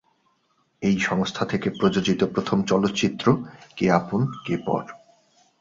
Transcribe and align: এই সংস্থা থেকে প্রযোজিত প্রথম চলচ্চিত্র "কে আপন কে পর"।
এই 0.81 0.95
সংস্থা 0.99 1.43
থেকে 1.45 1.67
প্রযোজিত 1.69 2.21
প্রথম 2.23 2.57
চলচ্চিত্র 2.63 3.25
"কে 3.77 3.85
আপন 3.91 4.21
কে 4.45 4.55
পর"। 4.65 4.83